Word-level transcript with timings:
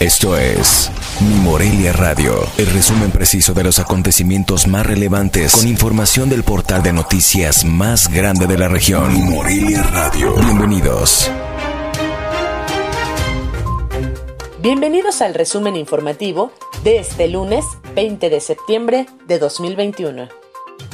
Esto 0.00 0.34
es 0.38 0.90
Mi 1.20 1.34
Morelia 1.34 1.92
Radio, 1.92 2.32
el 2.56 2.64
resumen 2.68 3.10
preciso 3.10 3.52
de 3.52 3.62
los 3.62 3.78
acontecimientos 3.78 4.66
más 4.66 4.86
relevantes 4.86 5.54
con 5.54 5.68
información 5.68 6.30
del 6.30 6.42
portal 6.42 6.82
de 6.82 6.94
noticias 6.94 7.66
más 7.66 8.08
grande 8.08 8.46
de 8.46 8.56
la 8.56 8.68
región. 8.68 9.12
Mi 9.12 9.20
Morelia 9.20 9.82
Radio. 9.82 10.32
Bienvenidos. 10.36 11.30
Bienvenidos 14.62 15.20
al 15.20 15.34
resumen 15.34 15.76
informativo 15.76 16.50
de 16.82 16.98
este 16.98 17.28
lunes 17.28 17.66
20 17.94 18.30
de 18.30 18.40
septiembre 18.40 19.06
de 19.26 19.38
2021. 19.38 20.28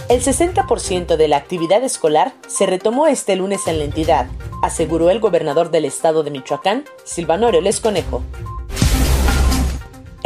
El 0.09 0.21
60% 0.21 1.17
de 1.17 1.29
la 1.29 1.37
actividad 1.37 1.85
escolar 1.85 2.35
se 2.49 2.67
retomó 2.67 3.07
este 3.07 3.37
lunes 3.37 3.69
en 3.69 3.79
la 3.79 3.85
entidad, 3.85 4.27
aseguró 4.65 5.11
el 5.11 5.21
gobernador 5.21 5.71
del 5.71 5.85
estado 5.85 6.25
de 6.25 6.33
Michoacán, 6.33 6.85
Silvano 7.05 7.47
Aureoles 7.47 7.79
Conejo. 7.79 8.25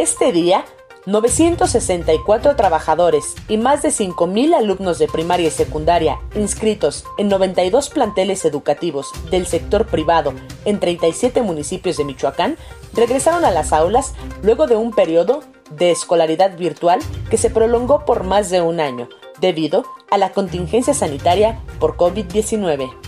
Este 0.00 0.32
día, 0.32 0.64
964 1.04 2.56
trabajadores 2.56 3.34
y 3.48 3.58
más 3.58 3.82
de 3.82 3.90
5.000 3.90 4.54
alumnos 4.54 4.98
de 4.98 5.08
primaria 5.08 5.48
y 5.48 5.50
secundaria 5.50 6.18
inscritos 6.34 7.04
en 7.18 7.28
92 7.28 7.90
planteles 7.90 8.46
educativos 8.46 9.10
del 9.30 9.46
sector 9.46 9.84
privado 9.84 10.32
en 10.64 10.80
37 10.80 11.42
municipios 11.42 11.98
de 11.98 12.06
Michoacán 12.06 12.56
regresaron 12.94 13.44
a 13.44 13.50
las 13.50 13.74
aulas 13.74 14.14
luego 14.42 14.66
de 14.66 14.76
un 14.76 14.92
periodo 14.92 15.42
de 15.68 15.90
escolaridad 15.90 16.56
virtual 16.56 17.00
que 17.28 17.36
se 17.36 17.50
prolongó 17.50 18.06
por 18.06 18.24
más 18.24 18.48
de 18.48 18.62
un 18.62 18.80
año 18.80 19.06
debido 19.38 19.84
a 20.10 20.16
la 20.16 20.32
contingencia 20.32 20.94
sanitaria 20.94 21.60
por 21.78 21.98
COVID-19. 21.98 22.99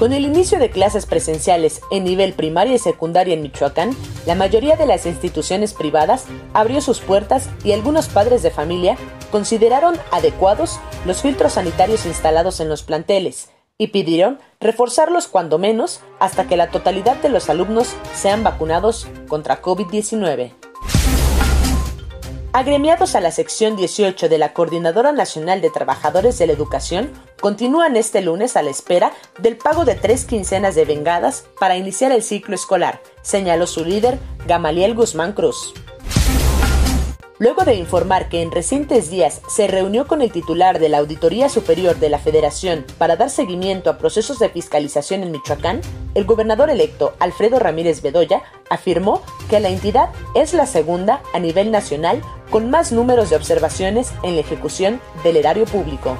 Con 0.00 0.14
el 0.14 0.24
inicio 0.24 0.58
de 0.58 0.70
clases 0.70 1.04
presenciales 1.04 1.82
en 1.90 2.04
nivel 2.04 2.32
primaria 2.32 2.74
y 2.74 2.78
secundaria 2.78 3.34
en 3.34 3.42
Michoacán, 3.42 3.94
la 4.24 4.34
mayoría 4.34 4.76
de 4.76 4.86
las 4.86 5.04
instituciones 5.04 5.74
privadas 5.74 6.24
abrió 6.54 6.80
sus 6.80 7.00
puertas 7.00 7.50
y 7.64 7.72
algunos 7.72 8.08
padres 8.08 8.42
de 8.42 8.50
familia 8.50 8.96
consideraron 9.30 9.98
adecuados 10.10 10.80
los 11.04 11.20
filtros 11.20 11.52
sanitarios 11.52 12.06
instalados 12.06 12.60
en 12.60 12.70
los 12.70 12.82
planteles 12.82 13.50
y 13.76 13.88
pidieron 13.88 14.38
reforzarlos 14.58 15.28
cuando 15.28 15.58
menos 15.58 16.00
hasta 16.18 16.48
que 16.48 16.56
la 16.56 16.70
totalidad 16.70 17.16
de 17.16 17.28
los 17.28 17.50
alumnos 17.50 17.94
sean 18.14 18.42
vacunados 18.42 19.06
contra 19.28 19.60
COVID-19. 19.60 20.54
Agremiados 22.52 23.14
a 23.14 23.20
la 23.20 23.30
sección 23.30 23.76
18 23.76 24.28
de 24.28 24.36
la 24.36 24.52
Coordinadora 24.52 25.12
Nacional 25.12 25.60
de 25.60 25.70
Trabajadores 25.70 26.36
de 26.36 26.48
la 26.48 26.52
Educación, 26.52 27.12
continúan 27.40 27.96
este 27.96 28.22
lunes 28.22 28.56
a 28.56 28.62
la 28.62 28.70
espera 28.70 29.12
del 29.38 29.56
pago 29.56 29.84
de 29.84 29.94
tres 29.94 30.24
quincenas 30.24 30.74
de 30.74 30.84
vengadas 30.84 31.44
para 31.60 31.76
iniciar 31.76 32.10
el 32.10 32.24
ciclo 32.24 32.56
escolar, 32.56 33.00
señaló 33.22 33.68
su 33.68 33.84
líder, 33.84 34.18
Gamaliel 34.48 34.96
Guzmán 34.96 35.32
Cruz. 35.32 35.72
Luego 37.40 37.64
de 37.64 37.74
informar 37.74 38.28
que 38.28 38.42
en 38.42 38.50
recientes 38.50 39.08
días 39.08 39.40
se 39.48 39.66
reunió 39.66 40.06
con 40.06 40.20
el 40.20 40.30
titular 40.30 40.78
de 40.78 40.90
la 40.90 40.98
Auditoría 40.98 41.48
Superior 41.48 41.96
de 41.96 42.10
la 42.10 42.18
Federación 42.18 42.84
para 42.98 43.16
dar 43.16 43.30
seguimiento 43.30 43.88
a 43.88 43.96
procesos 43.96 44.38
de 44.38 44.50
fiscalización 44.50 45.22
en 45.22 45.30
Michoacán, 45.30 45.80
el 46.14 46.26
gobernador 46.26 46.68
electo 46.68 47.14
Alfredo 47.18 47.58
Ramírez 47.58 48.02
Bedoya 48.02 48.42
afirmó 48.68 49.22
que 49.48 49.58
la 49.58 49.70
entidad 49.70 50.10
es 50.34 50.52
la 50.52 50.66
segunda 50.66 51.22
a 51.32 51.38
nivel 51.38 51.70
nacional 51.70 52.20
con 52.50 52.68
más 52.68 52.92
números 52.92 53.30
de 53.30 53.36
observaciones 53.36 54.12
en 54.22 54.34
la 54.34 54.42
ejecución 54.42 55.00
del 55.24 55.38
erario 55.38 55.64
público. 55.64 56.18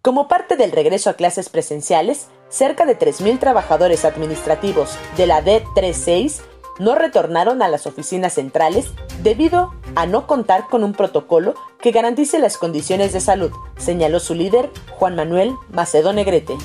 Como 0.00 0.28
parte 0.28 0.56
del 0.56 0.70
regreso 0.70 1.10
a 1.10 1.14
clases 1.14 1.48
presenciales, 1.48 2.28
cerca 2.48 2.86
de 2.86 2.96
3.000 2.96 3.40
trabajadores 3.40 4.04
administrativos 4.04 4.96
de 5.16 5.26
la 5.26 5.44
D36 5.44 6.40
no 6.80 6.94
retornaron 6.94 7.62
a 7.62 7.68
las 7.68 7.86
oficinas 7.86 8.32
centrales 8.32 8.86
debido 9.22 9.74
a 9.94 10.06
no 10.06 10.26
contar 10.26 10.66
con 10.68 10.82
un 10.82 10.94
protocolo 10.94 11.54
que 11.78 11.92
garantice 11.92 12.38
las 12.38 12.56
condiciones 12.56 13.12
de 13.12 13.20
salud, 13.20 13.52
señaló 13.76 14.18
su 14.18 14.34
líder, 14.34 14.70
Juan 14.98 15.14
Manuel 15.14 15.52
Macedo 15.70 16.12
Negrete. 16.12 16.56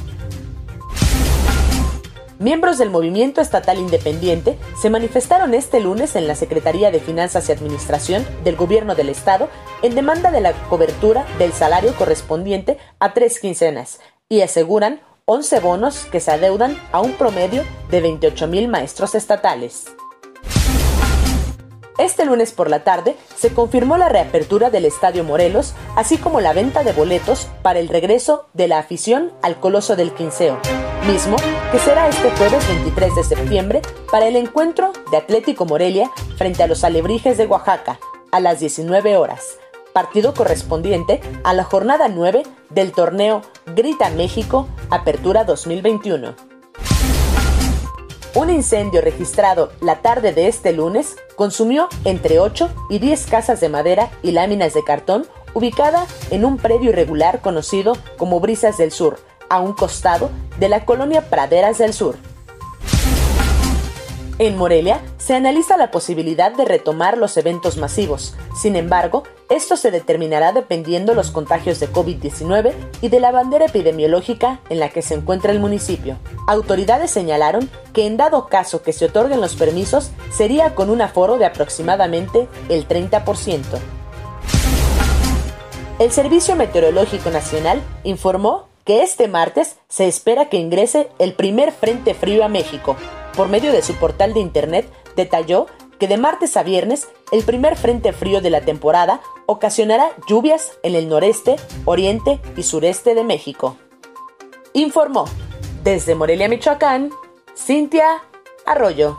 Miembros 2.39 2.77
del 2.77 2.89
Movimiento 2.89 3.41
Estatal 3.41 3.77
Independiente 3.77 4.57
se 4.81 4.89
manifestaron 4.89 5.53
este 5.53 5.79
lunes 5.79 6.15
en 6.15 6.27
la 6.27 6.35
Secretaría 6.35 6.91
de 6.91 6.99
Finanzas 6.99 7.47
y 7.47 7.51
Administración 7.51 8.25
del 8.43 8.55
Gobierno 8.55 8.95
del 8.95 9.09
Estado 9.09 9.49
en 9.81 9.95
demanda 9.95 10.31
de 10.31 10.41
la 10.41 10.53
cobertura 10.69 11.25
del 11.39 11.51
salario 11.51 11.93
correspondiente 11.95 12.77
a 12.99 13.13
tres 13.13 13.39
quincenas 13.39 13.99
y 14.29 14.41
aseguran 14.41 15.01
11 15.25 15.59
bonos 15.59 16.05
que 16.05 16.19
se 16.19 16.31
adeudan 16.31 16.77
a 16.91 17.01
un 17.01 17.13
promedio 17.13 17.63
de 17.89 17.99
28 17.99 18.47
mil 18.47 18.67
maestros 18.67 19.15
estatales. 19.15 19.85
Este 21.97 22.25
lunes 22.25 22.51
por 22.51 22.69
la 22.69 22.83
tarde 22.83 23.15
se 23.37 23.53
confirmó 23.53 23.97
la 23.97 24.09
reapertura 24.09 24.69
del 24.69 24.83
Estadio 24.83 25.23
Morelos, 25.23 25.73
así 25.95 26.17
como 26.17 26.41
la 26.41 26.51
venta 26.51 26.83
de 26.83 26.91
boletos 26.91 27.47
para 27.61 27.79
el 27.79 27.87
regreso 27.87 28.47
de 28.53 28.67
la 28.67 28.79
afición 28.79 29.31
al 29.41 29.61
Coloso 29.61 29.95
del 29.95 30.13
Quinceo, 30.13 30.59
mismo 31.07 31.37
que 31.71 31.79
será 31.79 32.09
este 32.09 32.29
jueves 32.31 32.67
23 32.67 33.15
de 33.15 33.23
septiembre 33.23 33.81
para 34.11 34.27
el 34.27 34.35
encuentro 34.35 34.91
de 35.09 35.17
Atlético 35.17 35.65
Morelia 35.65 36.11
frente 36.37 36.63
a 36.63 36.67
los 36.67 36.83
Alebrijes 36.83 37.37
de 37.37 37.45
Oaxaca 37.45 37.97
a 38.29 38.41
las 38.41 38.59
19 38.59 39.15
horas, 39.15 39.57
partido 39.93 40.33
correspondiente 40.33 41.21
a 41.45 41.53
la 41.53 41.63
jornada 41.63 42.09
9 42.09 42.43
del 42.71 42.91
torneo 42.91 43.41
Grita 43.67 44.09
México 44.09 44.67
Apertura 44.89 45.45
2021. 45.45 46.54
Un 48.35 48.49
incendio 48.49 48.99
registrado 48.99 49.71
la 49.79 50.01
tarde 50.01 50.33
de 50.33 50.49
este 50.49 50.73
lunes 50.73 51.15
consumió 51.37 51.87
entre 52.03 52.41
8 52.41 52.69
y 52.89 52.99
10 52.99 53.27
casas 53.27 53.61
de 53.61 53.69
madera 53.69 54.11
y 54.23 54.31
láminas 54.31 54.73
de 54.73 54.83
cartón 54.83 55.25
ubicada 55.53 56.05
en 56.31 56.43
un 56.43 56.57
predio 56.57 56.89
irregular 56.89 57.39
conocido 57.39 57.93
como 58.17 58.41
Brisas 58.41 58.77
del 58.77 58.91
Sur, 58.91 59.19
a 59.49 59.61
un 59.61 59.71
costado 59.71 60.31
de 60.59 60.67
la 60.67 60.83
colonia 60.83 61.29
Praderas 61.29 61.77
del 61.77 61.93
Sur. 61.93 62.17
En 64.37 64.57
Morelia 64.57 64.99
se 65.17 65.33
analiza 65.33 65.77
la 65.77 65.91
posibilidad 65.91 66.51
de 66.51 66.65
retomar 66.65 67.17
los 67.17 67.37
eventos 67.37 67.77
masivos. 67.77 68.33
Sin 68.53 68.75
embargo, 68.75 69.23
esto 69.49 69.77
se 69.77 69.91
determinará 69.91 70.51
dependiendo 70.51 71.13
los 71.13 71.31
contagios 71.31 71.79
de 71.79 71.89
COVID-19 71.89 72.73
y 73.01 73.07
de 73.07 73.19
la 73.21 73.31
bandera 73.31 73.67
epidemiológica 73.67 74.59
en 74.69 74.81
la 74.81 74.89
que 74.89 75.01
se 75.01 75.13
encuentra 75.13 75.53
el 75.53 75.61
municipio. 75.61 76.17
Autoridades 76.47 77.11
señalaron 77.11 77.69
que 77.93 78.07
en 78.07 78.17
dado 78.17 78.47
caso 78.47 78.81
que 78.81 78.91
se 78.91 79.05
otorguen 79.05 79.39
los 79.39 79.55
permisos, 79.55 80.11
sería 80.33 80.75
con 80.75 80.89
un 80.89 81.01
aforo 81.01 81.37
de 81.37 81.45
aproximadamente 81.45 82.49
el 82.67 82.89
30%. 82.89 83.61
El 85.97 86.11
Servicio 86.11 86.57
Meteorológico 86.57 87.29
Nacional 87.29 87.81
informó 88.03 88.67
que 88.83 89.01
este 89.01 89.29
martes 89.29 89.77
se 89.87 90.09
espera 90.09 90.49
que 90.49 90.57
ingrese 90.57 91.07
el 91.19 91.33
primer 91.33 91.71
frente 91.71 92.13
frío 92.13 92.43
a 92.43 92.49
México, 92.49 92.97
por 93.35 93.49
medio 93.49 93.71
de 93.71 93.81
su 93.81 93.95
portal 93.95 94.33
de 94.33 94.39
internet, 94.39 94.87
detalló 95.15 95.67
que 95.99 96.07
de 96.07 96.17
martes 96.17 96.57
a 96.57 96.63
viernes 96.63 97.07
el 97.31 97.43
primer 97.43 97.75
frente 97.75 98.13
frío 98.13 98.41
de 98.41 98.49
la 98.49 98.61
temporada 98.61 99.21
ocasionará 99.45 100.09
lluvias 100.27 100.71
en 100.83 100.95
el 100.95 101.07
noreste, 101.07 101.55
oriente 101.85 102.41
y 102.57 102.63
sureste 102.63 103.15
de 103.15 103.23
México. 103.23 103.77
Informó 104.73 105.25
desde 105.83 106.15
Morelia, 106.15 106.49
Michoacán, 106.49 107.11
Cintia 107.55 108.23
Arroyo. 108.65 109.17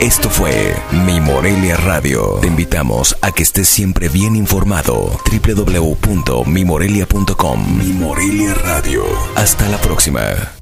Esto 0.00 0.30
fue 0.30 0.74
Mi 1.06 1.20
Morelia 1.20 1.76
Radio. 1.76 2.38
Te 2.40 2.46
invitamos 2.46 3.16
a 3.20 3.32
que 3.32 3.42
estés 3.42 3.68
siempre 3.68 4.08
bien 4.08 4.36
informado. 4.36 5.10
www.mimorelia.com 5.30 7.78
Mi 7.78 7.92
Morelia 7.94 8.54
Radio. 8.54 9.02
Hasta 9.34 9.68
la 9.68 9.78
próxima. 9.78 10.57